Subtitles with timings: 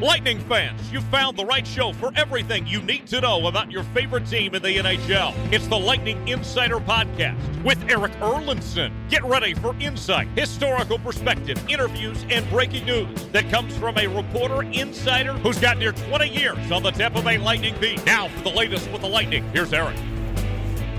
[0.00, 3.82] Lightning fans, you found the right show for everything you need to know about your
[3.82, 5.34] favorite team in the NHL.
[5.52, 8.92] It's the Lightning Insider Podcast with Erik Erlendsson.
[9.10, 14.62] Get ready for insight, historical perspective, interviews, and breaking news that comes from a reporter
[14.62, 18.02] insider who's got near 20 years on the Tampa Bay Lightning beat.
[18.06, 19.98] Now for the latest with the Lightning, here's Erik.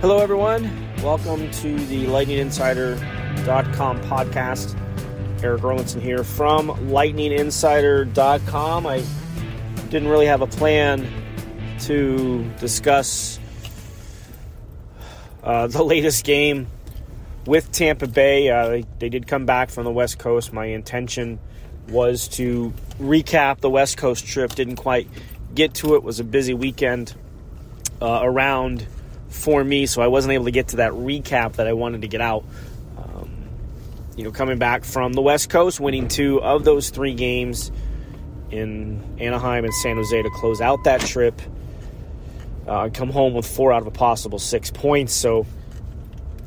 [0.02, 0.70] Hello, everyone.
[1.02, 4.78] Welcome to the LightningInsider.com podcast.
[5.44, 8.88] Erik Erlendsson here from lightninginsider.com.
[8.88, 9.04] I
[9.90, 11.08] didn't really have a plan
[11.82, 13.40] to discuss
[15.44, 16.68] uh, the latest game
[17.46, 18.50] with Tampa Bay.
[18.50, 20.54] Uh, they, they did come back from the West Coast.
[20.54, 21.40] My intention
[21.90, 24.54] was to recap the West Coast trip.
[24.54, 25.08] Didn't quite
[25.56, 25.98] get to it.
[25.98, 27.16] it was a busy weekend
[28.02, 28.86] uh, around
[29.30, 32.08] for me, so I wasn't able to get to that recap that I wanted to
[32.08, 32.44] get out
[34.16, 37.72] you know, coming back from the West Coast, winning two of those three games
[38.52, 41.42] in Anaheim and San Jose to close out that trip.
[42.68, 45.14] Uh, come home with four out of a possible six points.
[45.14, 45.46] So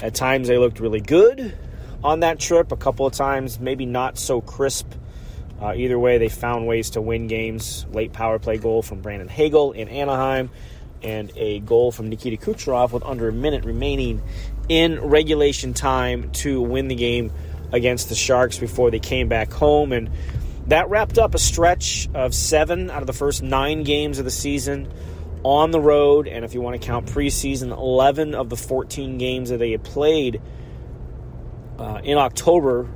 [0.02, 1.56] at times they looked really good
[2.02, 2.70] on that trip.
[2.72, 4.92] A couple of times, maybe not so crisp.
[5.60, 7.86] Uh, either way, they found ways to win games.
[7.92, 10.50] Late power play goal from Brandon Hagel in Anaheim,
[11.02, 14.22] and a goal from Nikita Kucherov with under a minute remaining
[14.68, 17.32] in regulation time to win the game
[17.72, 19.92] against the Sharks before they came back home.
[19.92, 20.10] And
[20.66, 24.30] that wrapped up a stretch of seven out of the first nine games of the
[24.30, 24.92] season
[25.42, 26.26] on the road.
[26.26, 29.84] And if you want to count preseason, 11 of the 14 games that they had
[29.84, 30.40] played
[31.78, 32.88] uh, in October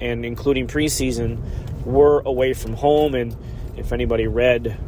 [0.00, 3.14] and including preseason were away from home.
[3.14, 3.36] And
[3.76, 4.78] if anybody read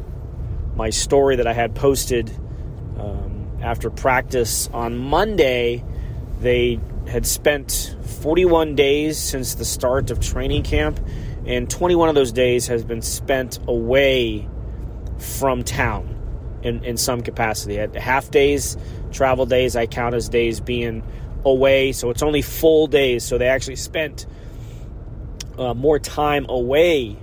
[0.75, 2.29] my story that I had posted
[2.97, 5.83] um, after practice on Monday,
[6.39, 10.99] they had spent 41 days since the start of training camp,
[11.45, 14.47] and 21 of those days has been spent away
[15.17, 16.13] from town
[16.63, 17.79] in, in some capacity.
[17.79, 18.77] At half days,
[19.11, 21.03] travel days, I count as days being
[21.45, 23.23] away, so it's only full days.
[23.23, 24.25] So they actually spent
[25.57, 27.17] uh, more time away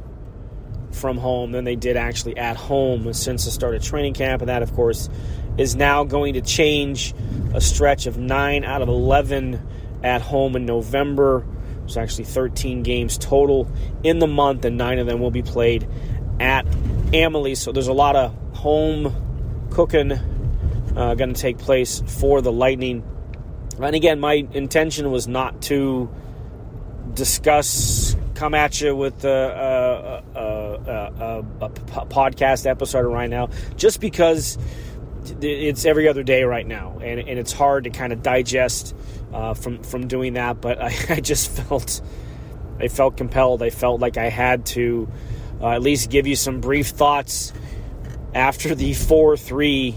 [0.93, 4.49] from home than they did actually at home since the start of training camp, and
[4.49, 5.09] that, of course,
[5.61, 7.15] is now going to change
[7.53, 9.61] a stretch of nine out of 11
[10.03, 11.47] at home in November.
[11.85, 13.71] It's actually 13 games total
[14.03, 15.87] in the month, and nine of them will be played
[16.41, 16.65] at
[17.13, 17.57] Amalie.
[17.57, 23.05] So there's a lot of home cooking uh, going to take place for the Lightning.
[23.79, 26.11] And again, my intention was not to
[27.13, 31.71] discuss, come at you with a, a, a, a
[32.07, 34.57] podcast episode right now, just because
[35.41, 38.95] it's every other day right now, and, and it's hard to kind of digest
[39.33, 40.61] uh, from from doing that.
[40.61, 42.01] But I, I, just felt
[42.79, 43.63] I felt compelled.
[43.63, 45.09] I felt like I had to
[45.61, 47.53] uh, at least give you some brief thoughts
[48.35, 49.95] after the four three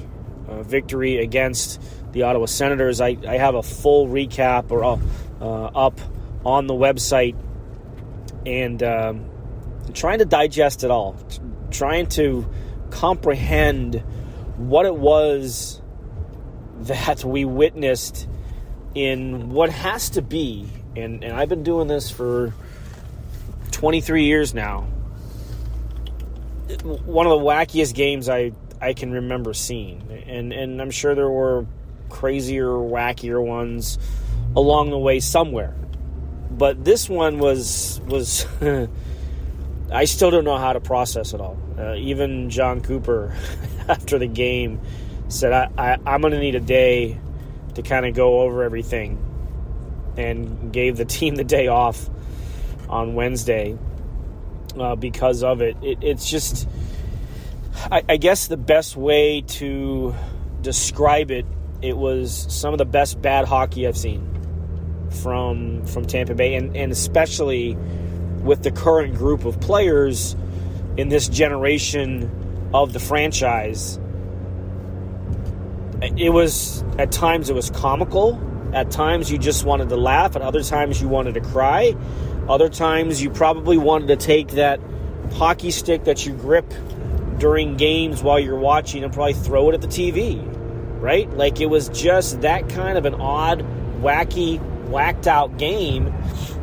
[0.48, 1.82] uh, victory against
[2.12, 3.02] the Ottawa Senators.
[3.02, 6.00] I, I have a full recap or uh, up
[6.46, 7.36] on the website
[8.46, 9.30] and um,
[9.94, 11.16] trying to digest it all,
[11.72, 12.48] trying to
[12.90, 14.04] comprehend
[14.58, 15.82] what it was
[16.82, 18.28] that we witnessed
[18.96, 22.54] in what has to be, and, and I've been doing this for
[23.72, 24.82] 23 years now,
[26.84, 30.24] one of the wackiest games I, I can remember seeing.
[30.28, 31.66] And, and I'm sure there were
[32.10, 33.98] crazier, wackier ones
[34.56, 35.76] along the way somewhere.
[36.52, 38.46] But this one was was
[39.92, 41.58] I still don't know how to process it all.
[41.78, 43.36] Uh, even Jon Cooper,
[43.90, 44.82] after the game,
[45.28, 47.20] said, I, I, I'm going to need a day
[47.76, 49.18] to kind of go over everything
[50.18, 52.10] and gave the team the day off
[52.90, 53.78] on Wednesday
[54.78, 55.78] uh, because of it.
[55.82, 56.00] it.
[56.02, 56.68] It's just,
[57.92, 60.14] I, I guess, the best way to
[60.62, 61.46] describe it.
[61.82, 64.30] It was some of the best bad hockey I've seen
[65.22, 67.76] from from Tampa Bay, and, and especially
[68.42, 70.36] with the current group of players
[70.98, 72.43] in this generation
[72.74, 74.00] of the franchise
[76.18, 78.42] it was at times it was comical
[78.74, 81.96] at times you just wanted to laugh at other times you wanted to cry
[82.50, 84.80] other times you probably wanted to take that
[85.34, 86.72] hockey stick that you grip
[87.38, 90.42] during games while you're watching and probably throw it at the TV,
[91.02, 91.30] right?
[91.32, 93.66] Like it was just that kind of an odd,
[94.02, 96.14] wacky, whacked out game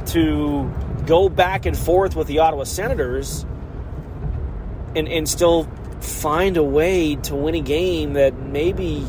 [0.07, 0.73] to
[1.07, 3.45] go back and forth with the Ottawa Senators
[4.95, 5.69] and, and still
[6.01, 9.07] find a way to win a game that maybe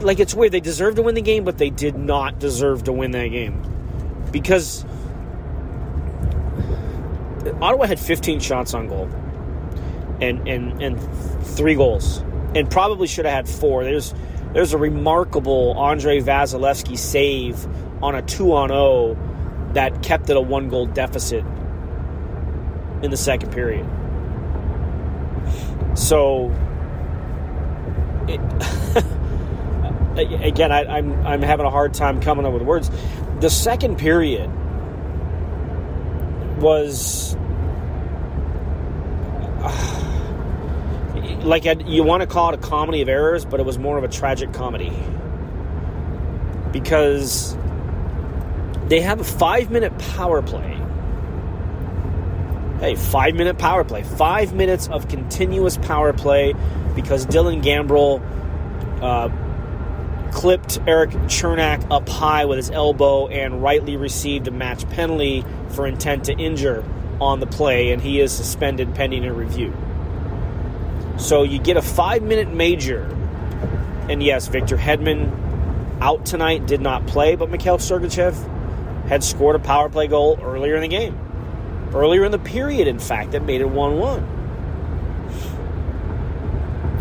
[0.00, 0.52] like it's weird.
[0.52, 3.62] They deserve to win the game but they did not deserve to win that game.
[4.30, 4.84] Because
[7.60, 9.08] Ottawa had 15 shots on goal
[10.20, 11.00] and and and
[11.44, 12.18] three goals
[12.54, 13.84] and probably should have had four.
[13.84, 14.14] There's
[14.52, 17.66] there's a remarkable Andrei Vasilevskiy save
[18.02, 21.44] on a 2 on 0 that kept it a one goal deficit
[23.02, 23.86] in the second period
[25.94, 26.50] so,
[28.28, 28.40] it,
[30.44, 32.90] again, I, am I'm, I'm having a hard time coming up with words.
[33.40, 34.50] The second period
[36.60, 37.36] was
[39.60, 43.98] uh, like you want to call it a comedy of errors, but it was more
[43.98, 44.92] of a tragic comedy
[46.72, 47.56] because
[48.86, 50.78] they have a five minute power play
[52.80, 54.02] Hey, five minute power play.
[54.02, 56.54] Five minutes of continuous power play
[56.94, 58.20] because Dylan Gambrell
[59.00, 65.44] uh, clipped Erik Cernak up high with his elbow and rightly received a match penalty
[65.70, 66.84] for intent to injure
[67.20, 69.72] on the play, and he is suspended pending a review.
[71.16, 73.04] So you get a five minute major.
[74.08, 75.30] And yes, Victor Hedman
[76.00, 78.34] out tonight did not play, but Mikhail Sergachev
[79.06, 81.23] had scored a power play goal earlier in the game
[81.94, 84.30] earlier in the period, in fact, that made it 1 1.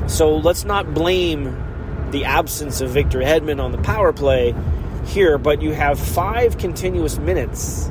[0.10, 1.58] So let's not blame
[2.12, 4.54] the absence of Victor Hedman on the power play
[5.06, 7.90] here, but you have five continuous minutes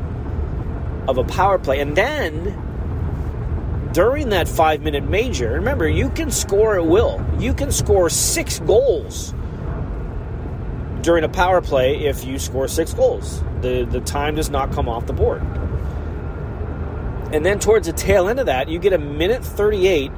[1.09, 1.81] of a power play.
[1.81, 7.25] And then during that five minute major, remember, you can score at will.
[7.39, 9.35] You can score six goals
[11.03, 13.43] during a power play if you score six goals.
[13.61, 15.43] The, the time does not come off the board.
[17.33, 20.13] And then towards the tail end of that, you get a minute 38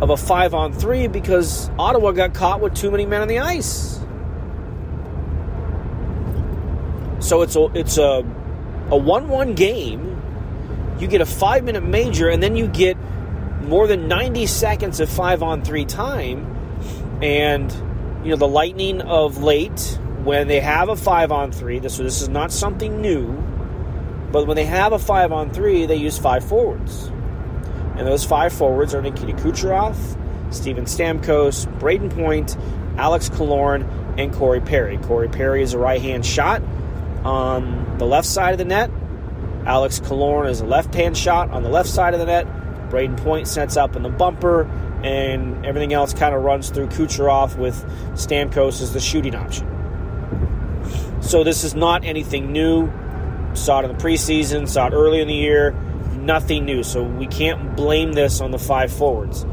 [0.00, 3.40] of a five on three because Ottawa got caught with too many men on the
[3.40, 3.98] ice.
[7.18, 8.24] So it's a it's a
[8.90, 10.22] a one one game.
[11.00, 12.96] You get a five minute major, and then you get
[13.62, 16.46] more than ninety seconds of five on three time.
[17.20, 17.70] And
[18.24, 21.80] you know the Lightning of late when they have a five on three.
[21.80, 23.49] This this is not something new
[24.32, 27.06] but when they have a five on three, they use five forwards.
[27.96, 29.96] And those five forwards are Nikita Kucherov,
[30.52, 32.56] Steven Stamkos, Brayden Point,
[32.96, 33.88] Alex Killorn,
[34.18, 34.98] and Corey Perry.
[34.98, 36.62] Corey Perry is a right hand shot
[37.24, 38.90] on the left side of the net.
[39.66, 42.46] Alex Killorn is a left hand shot on the left side of the net.
[42.90, 44.64] Brayden Point sets up in the bumper,
[45.04, 47.84] and everything else kind of runs through Kucherov with
[48.14, 49.66] Stamkos as the shooting option.
[51.20, 52.90] So this is not anything new.
[53.54, 55.72] Saw it in the preseason, saw it early in the year.
[56.14, 56.82] Nothing new.
[56.82, 59.44] So we can't blame this on the five forwards.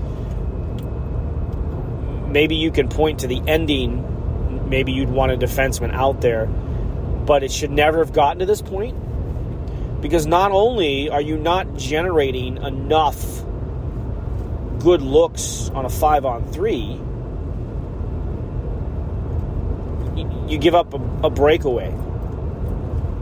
[2.28, 4.70] Maybe you can point to the ending.
[4.70, 6.46] Maybe you'd want a defenseman out there.
[6.46, 10.02] But it should never have gotten to this point.
[10.02, 13.44] Because not only are you not generating enough
[14.80, 17.02] good looks on a five on three,
[20.48, 21.90] you give up a, a breakaway.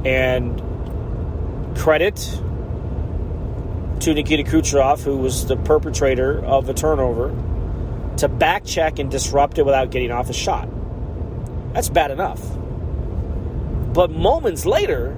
[0.04, 0.62] And
[1.86, 2.15] credit
[4.00, 7.30] to Nikita Kucherov, who was the perpetrator of the turnover,
[8.18, 10.68] to back check and disrupt it without getting off a shot.
[11.75, 12.42] That's bad enough.
[13.94, 15.15] But moments later,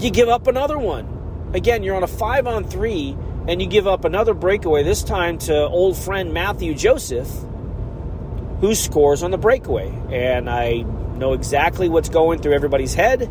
[0.00, 1.50] you give up another one.
[1.54, 5.38] Again, you're on a five on three, and you give up another breakaway, this time
[5.46, 7.30] to old friend Mathieu Joseph,
[8.60, 9.96] who scores on the breakaway.
[10.10, 13.30] And I know exactly what's going through everybody's head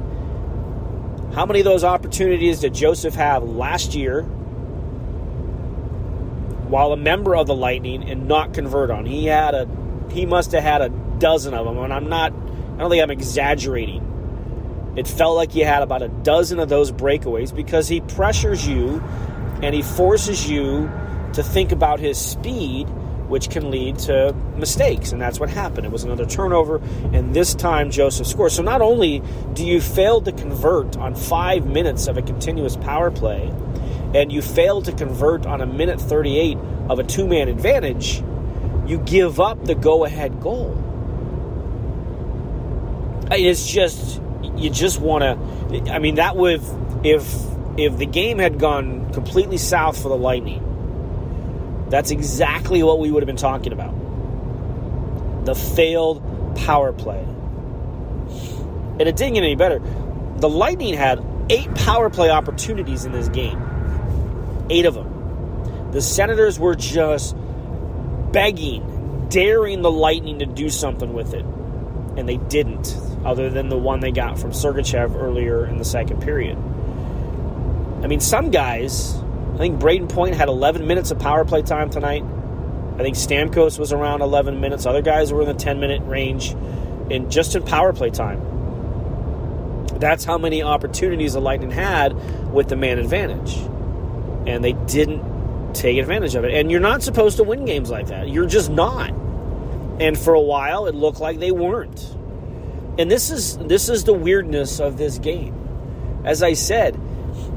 [1.36, 4.22] how many of those opportunities did Joseph have last year
[6.70, 9.06] while a member of the Lightning and not convert on?
[9.06, 9.68] He had a
[10.12, 10.88] he must have had a
[11.20, 14.94] dozen of them, and I'm not I don't think I'm exaggerating.
[14.96, 19.02] It felt like he had about a dozen of those breakaways because he pressures you
[19.62, 20.90] and he forces you
[21.34, 22.88] to think about his speed
[23.28, 25.12] which can lead to mistakes.
[25.12, 25.86] And that's what happened.
[25.86, 26.78] It was another turnover,
[27.14, 28.54] and this time Joseph scores.
[28.54, 29.22] So not only
[29.54, 33.52] do you fail to convert on five minutes of a continuous power play,
[34.14, 36.58] and you fail to convert on a minute 38
[36.90, 38.24] of a two man advantage,
[38.88, 40.82] you give up the go ahead goal.
[43.32, 44.22] It's just,
[44.56, 45.92] you just want to.
[45.92, 46.62] I mean, that would,
[47.04, 47.26] if
[47.78, 50.64] if the game had gone completely south for the Lightning,
[51.90, 53.94] that's exactly what we would have been talking about.
[55.46, 56.22] The failed
[56.56, 57.22] power play.
[58.98, 59.80] And it didn't get any better.
[60.38, 63.62] The Lightning had eight power play opportunities in this game.
[64.70, 65.92] Eight of them.
[65.92, 67.36] The Senators were just
[68.32, 71.46] begging, daring the Lightning to do something with it.
[72.18, 76.22] And they didn't, other than the one they got from Sergachev earlier in the second
[76.22, 76.58] period.
[78.04, 79.16] I mean, some guys,
[79.56, 82.26] I think Brayden Point had 11 minutes of power play time tonight.
[82.96, 84.86] I think Stamkos was around 11 minutes.
[84.86, 86.54] Other guys were in the 10 minute range
[87.10, 88.42] in just in power play time.
[89.98, 93.56] That's how many opportunities the Lightning had with the man advantage.
[94.46, 96.54] And they didn't take advantage of it.
[96.54, 98.28] And you're not supposed to win games like that.
[98.28, 99.12] You're just not.
[100.02, 102.14] And for a while it looked like they weren't.
[102.98, 105.54] And this is this is the weirdness of this game.
[106.26, 107.00] As I said,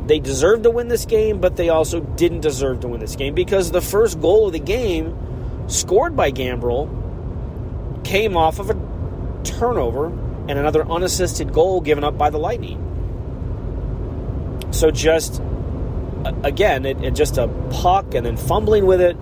[0.08, 3.34] they deserved to win this game, but they also didn't deserve to win this game
[3.34, 5.16] because the first goal of the game,
[5.68, 6.88] scored by Gambrell,
[8.04, 12.84] came off of a turnover and another unassisted goal given up by the Lightning.
[14.70, 15.42] So just
[16.42, 19.16] again, it, it just a puck and then fumbling with it.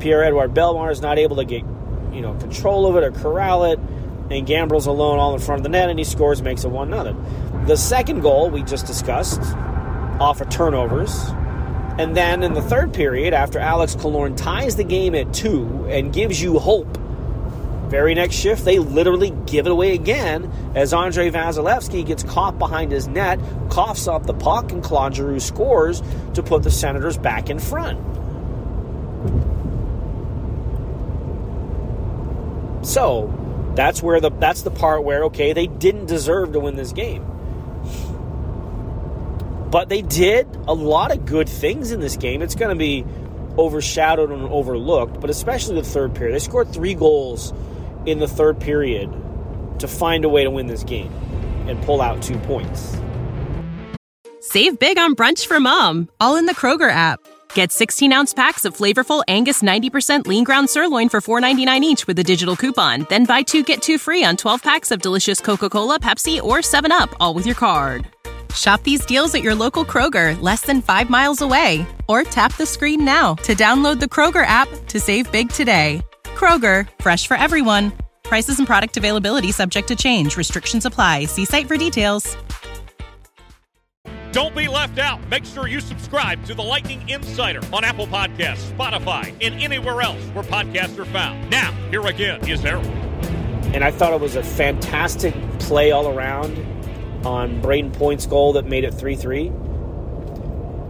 [0.00, 1.64] Pierre Edouard Bellemare is not able to get
[2.12, 3.78] you know control of it or corral it,
[4.30, 6.90] and Gambrell's alone all in front of the net, and he scores, makes it one
[6.90, 7.16] nothing.
[7.66, 9.40] The second goal we just discussed
[10.20, 11.28] off of turnovers.
[11.98, 16.12] And then in the third period, after Alex Killorn ties the game at two and
[16.12, 16.96] gives you hope,
[17.88, 22.92] very next shift, they literally give it away again as Andrei Vasilevskiy gets caught behind
[22.92, 26.02] his net, coughs up the puck, and Claude Giroux scores
[26.34, 27.98] to put the Senators back in front.
[32.86, 36.92] So that's where the that's the part where okay, they didn't deserve to win this
[36.92, 37.35] game.
[39.76, 42.40] But they did a lot of good things in this game.
[42.40, 43.04] It's going to be
[43.58, 46.34] overshadowed and overlooked, but especially the third period.
[46.34, 47.52] They scored three goals
[48.06, 49.12] in the third period
[49.80, 51.12] to find a way to win this game
[51.68, 52.96] and pull out two points.
[54.40, 57.20] Save big on brunch for mom, all in the Kroger app.
[57.52, 62.18] Get 16 ounce packs of flavorful Angus 90% lean ground sirloin for $4.99 each with
[62.18, 63.06] a digital coupon.
[63.10, 66.60] Then buy two get two free on 12 packs of delicious Coca Cola, Pepsi, or
[66.60, 68.06] 7UP, all with your card.
[68.54, 71.84] Shop these deals at your local Kroger, less than five miles away.
[72.06, 76.00] Or tap the screen now to download the Kroger app to save big today.
[76.24, 77.92] Kroger, fresh for everyone.
[78.22, 80.36] Prices and product availability subject to change.
[80.36, 81.24] Restrictions apply.
[81.24, 82.36] See site for details.
[84.32, 85.26] Don't be left out.
[85.30, 90.22] Make sure you subscribe to the Lightning Insider on Apple Podcasts, Spotify, and anywhere else
[90.34, 91.48] where podcasts are found.
[91.48, 92.84] Now, here again is Erik.
[93.72, 96.54] And I thought it was a fantastic play all around
[97.26, 99.48] on Brayden Point's goal that made it 3 3.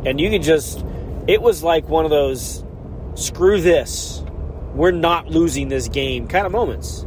[0.05, 0.85] And you could just,
[1.27, 2.63] it was like one of those
[3.15, 4.23] screw this,
[4.75, 7.05] we're not losing this game kind of moments.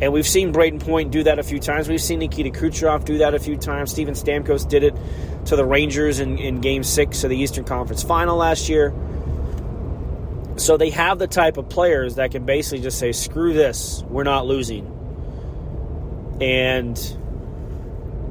[0.00, 1.88] And we've seen Brayden Point do that a few times.
[1.88, 3.90] We've seen Nikita Kucherov do that a few times.
[3.90, 4.94] Steven Stamkos did it
[5.46, 8.94] to the Rangers in, in Game 6 of the Eastern Conference Final last year.
[10.56, 14.24] So they have the type of players that can basically just say, screw this, we're
[14.24, 14.86] not losing.
[16.40, 16.96] And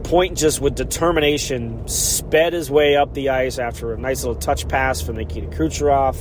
[0.10, 4.68] Point just with determination sped his way up the ice after a nice little touch
[4.68, 6.18] pass from Nikita Kucherov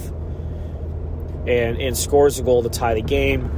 [1.49, 3.51] and, and scores a goal to tie the game.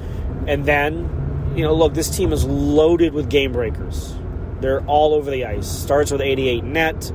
[0.46, 4.14] And then, you know, look, this team is loaded with game breakers.
[4.60, 5.68] They're all over the ice.
[5.68, 7.12] Starts with 88 net,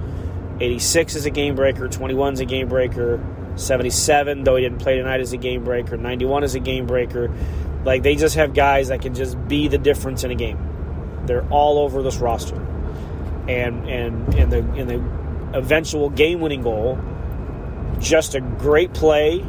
[0.59, 4.97] 86 is a game breaker, 21 is a game breaker, 77, though he didn't play
[4.97, 7.33] tonight, is a game breaker, 91 is a game breaker.
[7.85, 10.59] Like, they just have guys that can just be the difference in a game.
[11.27, 12.74] They're all over this roster.
[13.47, 16.99] And, and, and, the, and the eventual game winning goal,
[17.99, 19.45] just a great play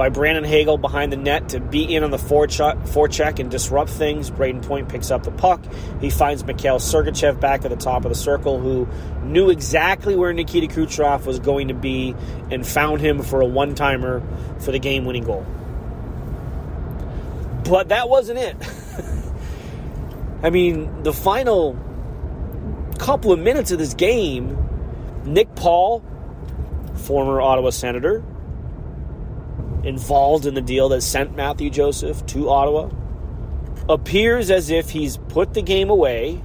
[0.00, 4.30] by Brandon Hagel behind the net to be in on the forecheck and disrupt things.
[4.30, 5.62] Brayden Point picks up the puck.
[6.00, 8.88] He finds Mikhail Sergachev back at the top of the circle, who
[9.22, 12.14] knew exactly where Nikita Kucherov was going to be
[12.50, 14.22] and found him for a one timer
[14.60, 15.44] for the game winning goal.
[17.64, 18.56] But that wasn't it.
[20.42, 21.78] I mean, the final
[22.98, 24.56] couple of minutes of this game,
[25.24, 26.02] Nick Paul,
[26.94, 28.22] former Ottawa Senator,
[29.84, 32.90] involved in the deal that sent Mathieu Joseph to Ottawa
[33.88, 36.42] appears as if he's put the game away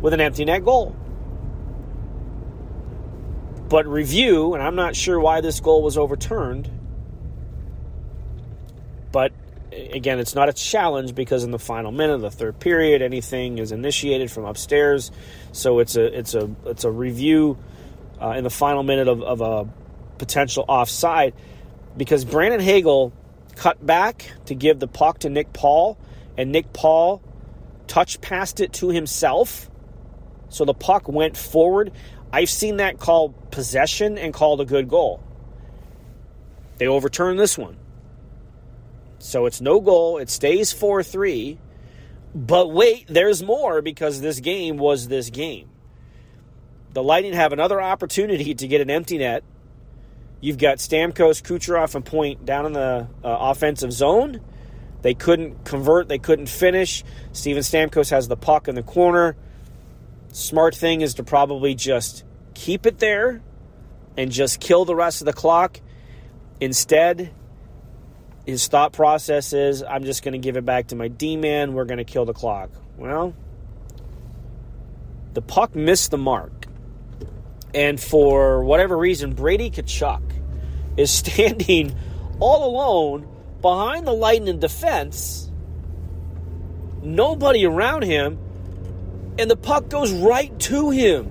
[0.00, 0.94] with an empty net goal.
[3.68, 6.68] But review, and I'm not sure why this goal was overturned,
[9.12, 9.32] but
[9.92, 13.58] again, it's not a challenge because in the final minute of the third period, anything
[13.58, 15.10] is initiated from upstairs.
[15.52, 17.58] So it's a it's a it's a review
[18.20, 19.68] uh, in the final minute of, of a
[20.18, 21.34] potential offside
[21.96, 23.12] because Brandon Hagel
[23.56, 25.98] cut back to give the puck to Nick Paul,
[26.36, 27.22] and Nick Paul
[27.86, 29.70] touch passed it to himself.
[30.48, 31.92] So the puck went forward.
[32.32, 35.22] I've seen that called possession and called a good goal.
[36.78, 37.76] They overturned this one.
[39.20, 40.18] So it's no goal.
[40.18, 41.58] It stays 4 3.
[42.34, 45.68] But wait, there's more because this game was this game.
[46.92, 49.44] The Lightning have another opportunity to get an empty net.
[50.40, 54.40] You've got Stamkos, Kucherov, and Point down in the uh, offensive zone.
[55.02, 57.04] They couldn't convert, they couldn't finish.
[57.32, 59.36] Steven Stamkos has the puck in the corner.
[60.32, 62.24] Smart thing is to probably just
[62.54, 63.42] keep it there
[64.16, 65.80] and just kill the rest of the clock.
[66.60, 67.32] Instead,
[68.46, 71.74] his thought process is I'm just going to give it back to my D man.
[71.74, 72.70] We're going to kill the clock.
[72.96, 73.34] Well,
[75.34, 76.66] the puck missed the mark.
[77.72, 80.22] And for whatever reason, Brady Tkachuk
[80.96, 81.94] is standing
[82.40, 83.28] all alone
[83.60, 85.50] behind the Lightning defense.
[87.02, 88.38] Nobody around him.
[89.38, 91.30] And the puck goes right to him.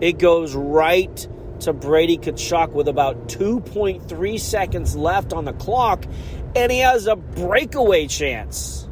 [0.00, 1.28] It goes right
[1.60, 6.04] to Brady Tkachuk with about 2.3 seconds left on the clock,
[6.54, 8.88] and he has a breakaway chance.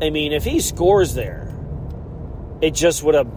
[0.00, 1.54] I mean, if he scores there,
[2.60, 3.30] it just would have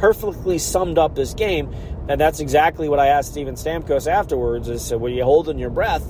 [0.00, 1.72] perfectly summed up this game.
[2.08, 4.68] And that's exactly what I asked Steven Stamkos afterwards.
[4.68, 6.04] I said, Were you holding your breath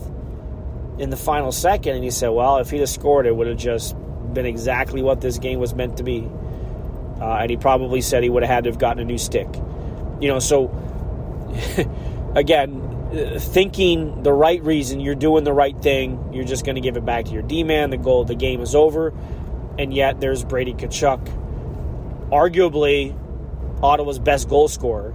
[0.98, 1.96] in the final second?
[1.96, 3.96] And he said, Well, if he'd have scored, it would have just
[4.32, 6.26] been exactly what this game was meant to be.
[7.20, 9.48] Uh, and he probably said he would have had to have gotten a new stick.
[10.20, 10.68] You know, so
[12.34, 16.96] again, thinking the right reason, you're doing the right thing, you're just going to give
[16.96, 17.90] it back to your D man.
[17.90, 19.12] The goal, the game is over.
[19.78, 21.24] And yet there's Brady Tkachuk,
[22.30, 23.16] arguably
[23.82, 25.14] Ottawa's best goal scorer,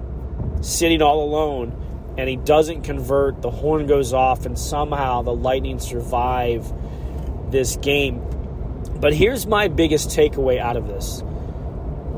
[0.62, 3.42] sitting all alone, and he doesn't convert.
[3.42, 6.72] The horn goes off, and somehow the Lightning survive
[7.52, 8.22] this game.
[9.00, 11.22] But here's my biggest takeaway out of this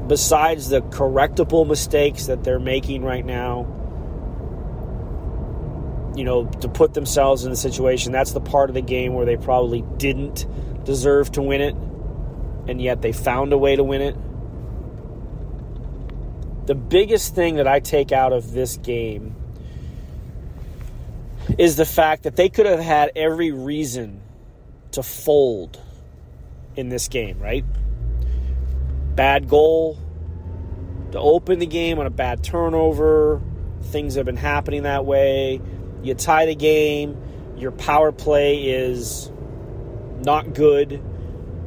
[0.07, 3.65] besides the correctable mistakes that they're making right now,
[6.15, 9.25] you know, to put themselves in the situation, that's the part of the game where
[9.25, 10.45] they probably didn't
[10.83, 11.75] deserve to win it,
[12.67, 14.15] and yet they found a way to win it.
[16.65, 19.35] The biggest thing that I take out of this game
[21.57, 24.21] is the fact that they could have had every reason
[24.91, 25.79] to fold
[26.75, 27.63] in this game, right?
[29.17, 29.97] Bad goal
[31.11, 33.41] to open the game on a bad turnover.
[33.81, 35.59] Things have been happening that way.
[36.03, 37.17] You tie the game,
[37.57, 39.31] your power play is
[40.23, 41.03] not good.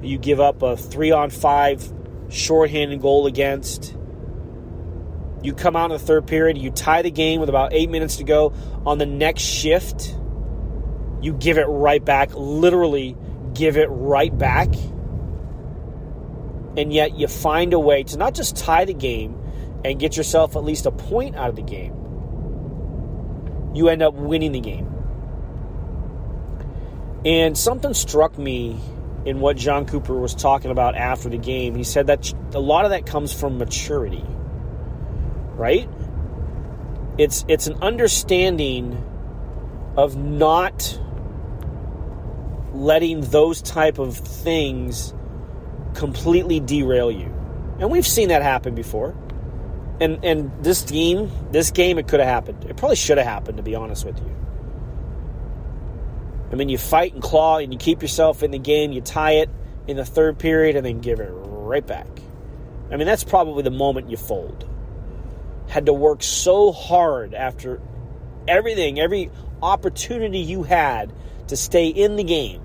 [0.01, 1.93] You give up a three on five
[2.29, 3.97] shorthanded goal against.
[5.43, 8.17] You come out in the third period, you tie the game with about eight minutes
[8.17, 8.53] to go.
[8.87, 10.17] On the next shift,
[11.21, 13.17] you give it right back, literally
[13.55, 14.69] give it right back
[16.77, 19.37] and yet you find a way to not just tie the game
[19.85, 21.95] and get yourself at least a point out of the game,
[23.75, 24.87] you end up winning the game.
[27.25, 28.81] And something struck me
[29.25, 31.75] in what Jon Cooper was talking about after the game.
[31.75, 34.25] He said that a lot of that comes from maturity,
[35.55, 35.89] right?
[37.19, 39.05] It's it's an understanding
[39.97, 40.99] of not
[42.73, 45.13] letting those type of things
[45.95, 47.35] completely derail you.
[47.79, 49.17] And we've seen that happen before.
[50.01, 52.65] And and this game, this game, it could have happened.
[52.65, 54.37] It probably should have happened, to be honest with you.
[56.53, 58.93] I mean, you fight and claw and you keep yourself in the game.
[58.93, 59.51] You tie it
[59.87, 62.09] in the third period and then give it right back.
[62.91, 64.69] I mean, that's probably the moment you fold.
[65.69, 67.81] Had to work so hard after
[68.49, 69.31] everything, every
[69.63, 71.13] opportunity you had
[71.49, 72.63] to stay in the game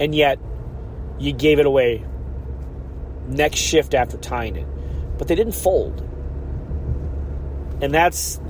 [0.00, 0.38] and yet
[1.18, 2.04] you gave it away
[3.26, 4.66] next shift after tying it.
[5.18, 6.00] But they didn't fold.
[7.80, 8.40] And that's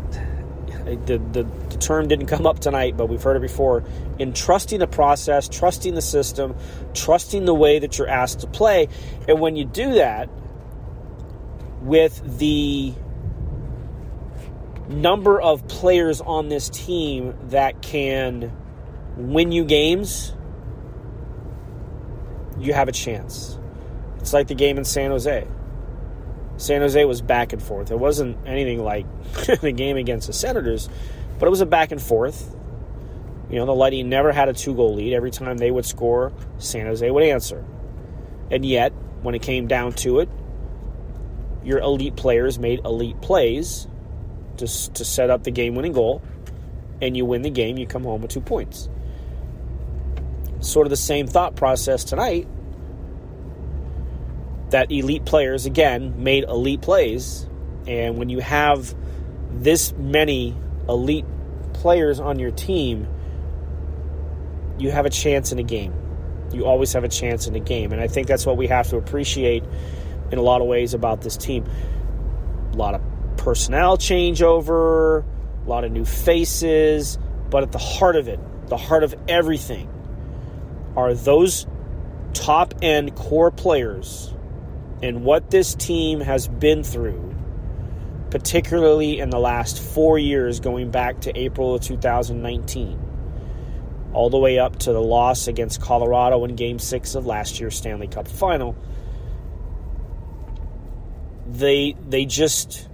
[0.84, 3.84] the, the, the, term didn't come up tonight, but we've heard it before.
[4.18, 6.54] In trusting the process, trusting the system,
[6.94, 8.88] trusting the way that you're asked to play.
[9.28, 10.28] And when you do that,
[11.80, 12.92] with the
[14.88, 18.52] number of players on this team that can
[19.16, 20.32] win you games
[22.60, 23.58] you have a chance.
[24.18, 25.46] It's like the game in San Jose.
[26.56, 27.90] San Jose was back and forth.
[27.90, 29.06] It wasn't anything like
[29.60, 30.88] the game against the Senators,
[31.38, 32.54] But it was a back and forth.
[33.48, 35.14] You know, the Lightning never had a two goal lead.
[35.14, 37.64] Every time they would score, San Jose would answer.
[38.50, 38.92] And yet,
[39.22, 40.28] when it came down to it,
[41.64, 43.86] your elite players made elite plays
[44.58, 46.22] to, to set up the game winning goal,
[47.00, 48.88] and you win the game, you come home with two points.
[50.60, 52.48] Sort of the same thought process tonight
[54.70, 57.46] that elite players, again, made elite plays.
[57.86, 58.94] And when you have
[59.50, 60.54] this many
[60.88, 61.24] elite
[61.72, 63.06] players on your team,
[64.78, 65.94] you have a chance in a game.
[66.52, 67.92] You always have a chance in a game.
[67.92, 69.64] And I think that's what we have to appreciate
[70.30, 71.66] in a lot of ways about this team.
[72.72, 73.02] A lot of
[73.36, 75.24] personnel changeover,
[75.64, 77.18] a lot of new faces,
[77.50, 79.90] but at the heart of it, the heart of everything,
[80.98, 81.64] are those
[82.32, 84.34] top end core players
[85.00, 87.36] and what this team has been through,
[88.30, 92.98] particularly in the last four years, going back to April of 2019,
[94.12, 97.76] all the way up to the loss against Colorado in Game 6 of last year's
[97.76, 98.74] Stanley Cup final.
[101.46, 102.88] They, they just,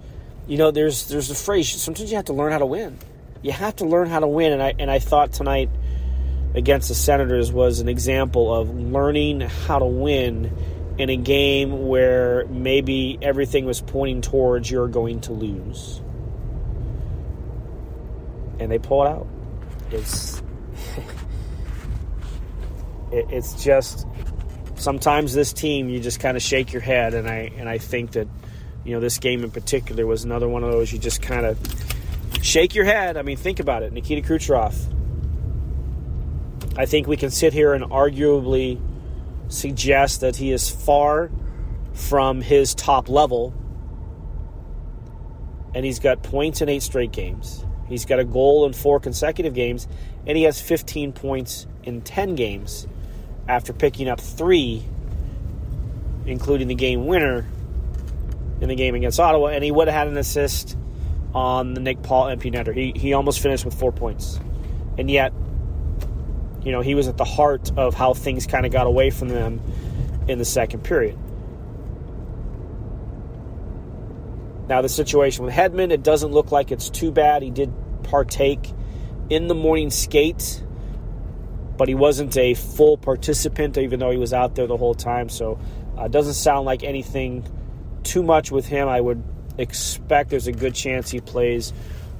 [0.45, 2.99] you know, there's, there's a phrase, sometimes you have to learn how to win.
[3.41, 4.53] You have to learn how to win.
[4.53, 5.71] And I, and I thought tonight
[6.55, 10.55] against the Senators was an example of learning how to win
[10.97, 16.01] in a game where maybe everything was pointing towards you're going to lose.
[18.59, 19.27] And they pull it out.
[19.91, 20.41] It's
[23.11, 24.07] it, it's just
[24.75, 28.11] sometimes this team you just kind of shake your head and I and I think
[28.11, 28.27] that
[28.83, 31.57] you know this game in particular was another one of those you just kind of
[32.41, 33.17] shake your head.
[33.17, 33.91] I mean, think about it.
[33.91, 34.75] Nikita Kucherov.
[36.77, 38.79] I think we can sit here and arguably
[39.47, 41.31] suggest that he is far
[41.93, 43.53] from his top level.
[45.73, 47.63] And he's got points in eight straight games.
[47.87, 49.87] He's got a goal in four consecutive games,
[50.25, 52.87] and he has 15 points in 10 games
[53.47, 54.83] after picking up three,
[56.25, 57.45] including the game winner
[58.59, 59.47] in the game against Ottawa.
[59.47, 60.75] And he would have had an assist
[61.33, 62.75] on the Nick Paul empty netter.
[62.75, 64.39] He, he almost finished with four points.
[64.97, 65.33] And yet,
[66.65, 69.29] you know, he was at the heart of how things kind of got away from
[69.29, 69.61] them
[70.27, 71.17] in the second period.
[74.67, 77.43] Now, the situation with Hedman, it doesn't look like it's too bad.
[77.43, 78.73] He did partake
[79.29, 80.63] in the morning skate,
[81.77, 85.29] but he wasn't a full participant, even though he was out there the whole time.
[85.29, 85.59] So,
[85.95, 87.47] uh, it doesn't sound like anything
[88.01, 88.87] too much with him.
[88.87, 89.23] I would
[89.59, 91.71] expect there's a good chance he plays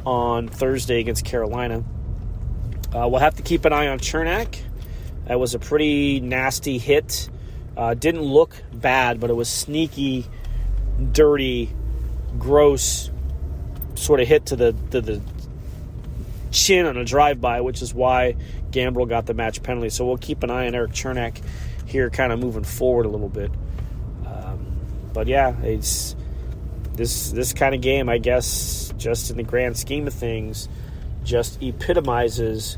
[0.06, 1.84] on Thursday against Carolina.
[2.94, 4.60] Uh, we'll have to keep an eye on Cernak.
[5.28, 7.30] That was a pretty nasty hit.
[7.76, 10.26] Uh, didn't look bad, but it was sneaky,
[11.12, 11.72] dirty,
[12.38, 13.10] gross
[13.96, 15.22] sort of hit to the, the
[16.52, 18.36] chin on a drive-by, which is why
[18.72, 19.90] Gambrell got the match penalty.
[19.90, 21.42] So we'll keep an eye on Erik Cernak
[21.86, 23.52] here, kind of moving forward a little bit.
[24.26, 24.80] Um,
[25.14, 26.16] but yeah, it's
[26.94, 30.70] this this kind of game, I guess, just in the grand scheme of things
[31.26, 32.78] just epitomizes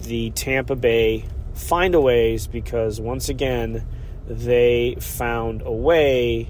[0.00, 3.86] the Tampa Bay findaways because once again
[4.28, 6.48] they found a way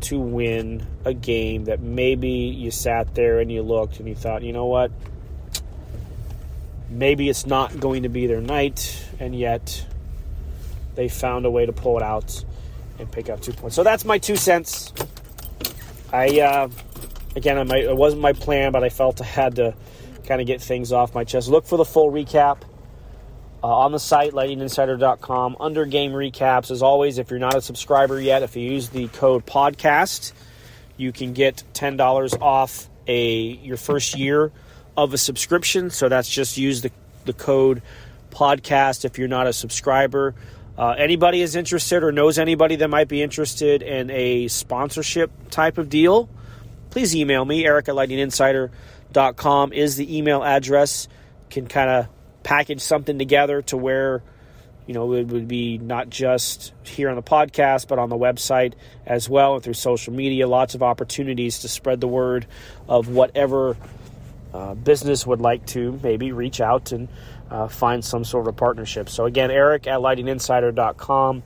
[0.00, 4.42] to win a game that maybe you sat there and you looked and you thought,
[4.42, 4.90] you know what?
[6.88, 9.84] Maybe it's not going to be their night, and yet
[10.94, 12.44] they found a way to pull it out
[12.98, 13.76] and pick up two points.
[13.76, 14.92] So that's my two cents.
[16.12, 16.68] I uh,
[17.36, 19.74] again, might, it wasn't my plan, but I felt I had to
[20.26, 21.48] kind of get things off my chest.
[21.48, 22.62] Look for the full recap
[23.62, 26.70] uh, on the site, lightninginsider.com, under game recaps.
[26.70, 30.32] As always, if you're not a subscriber yet, if you use the code podcast,
[30.96, 34.52] you can get $10 off a your first year
[34.96, 35.90] of a subscription.
[35.90, 36.90] So that's just use the,
[37.24, 37.82] the code
[38.30, 40.34] podcast if you're not a subscriber.
[40.76, 45.78] Uh, anybody is interested or knows anybody that might be interested in a sponsorship type
[45.78, 46.28] of deal,
[46.98, 47.64] please email me.
[47.64, 51.06] Eric at lightninginsider.com is the email address.
[51.48, 52.08] Can kind of
[52.42, 54.20] package something together to where
[54.88, 58.72] you know it would be not just here on the podcast but on the website
[59.06, 62.46] as well and through social media lots of opportunities to spread the word
[62.88, 63.76] of whatever
[64.52, 67.08] uh, business would like to maybe reach out and
[67.50, 71.42] uh, find some sort of partnership so again eric at lightninginsider.com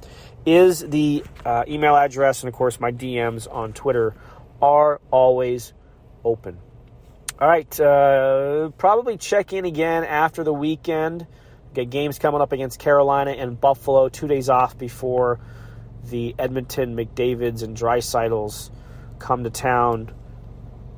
[0.47, 4.15] is the uh, email address and of course my dms on twitter
[4.63, 5.75] are always
[6.25, 6.59] open.
[7.39, 11.27] All right, uh, probably check in again after the weekend.
[11.75, 15.41] Get games coming up against Carolina and Buffalo, two days off before
[16.05, 18.71] the Edmonton McDavids and Draisaitl's
[19.19, 20.13] come to town.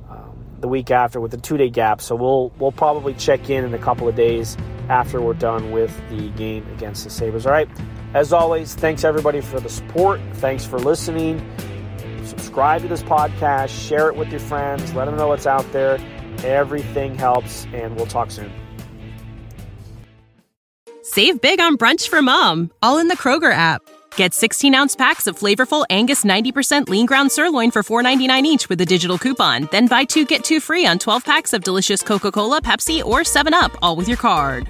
[0.09, 2.01] Um, the week after with a two day gap.
[2.01, 4.57] So we'll we'll probably check in in a couple of days
[4.89, 7.45] after we're done with the game against the Sabres.
[7.45, 7.69] All right.
[8.13, 10.21] As always, thanks everybody for the support.
[10.35, 11.39] Thanks for listening.
[12.25, 15.99] Subscribe to this podcast, share it with your friends, let them know what's out there.
[16.43, 18.51] Everything helps, and we'll talk soon.
[21.03, 23.81] Save big on brunch for mom, all in the Kroger app.
[24.15, 28.81] Get 16 ounce packs of flavorful Angus 90% lean ground sirloin for $4.99 each with
[28.81, 29.67] a digital coupon.
[29.71, 33.19] Then buy two get two free on 12 packs of delicious Coca Cola, Pepsi, or
[33.19, 34.69] 7UP, all with your card.